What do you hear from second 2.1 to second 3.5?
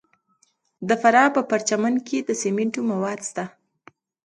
د سمنټو مواد شته.